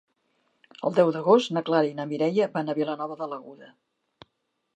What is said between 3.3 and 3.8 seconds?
l'Aguda.